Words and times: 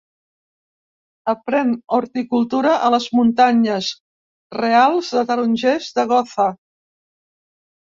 Aprèn 1.33 1.73
horticultura 1.97 2.71
a 2.87 2.89
les 2.95 3.05
Muntanyes 3.19 3.91
Reals 4.59 5.13
de 5.21 5.27
Tarongers 5.31 5.93
de 6.01 6.09
Gotha. 6.17 6.51